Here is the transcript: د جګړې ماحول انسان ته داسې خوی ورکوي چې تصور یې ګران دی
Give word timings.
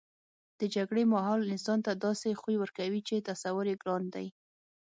د 0.59 0.61
جګړې 0.75 1.03
ماحول 1.13 1.41
انسان 1.53 1.79
ته 1.85 1.91
داسې 2.05 2.29
خوی 2.41 2.55
ورکوي 2.59 3.01
چې 3.07 3.25
تصور 3.27 3.65
یې 3.71 3.75
ګران 3.83 4.03
دی 4.15 4.27